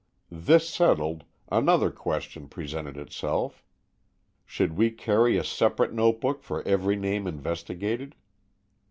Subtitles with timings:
[0.31, 3.63] This settled, another question presented itself.
[4.47, 8.15] Should we carry a separate notebook for every name investigated?